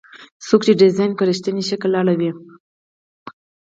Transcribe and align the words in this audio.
څوک 0.47 0.61
چې 0.67 0.73
ډیزاین 0.81 1.11
په 1.15 1.23
رښتیني 1.29 1.63
شکل 1.69 1.91
اړوي. 2.01 2.31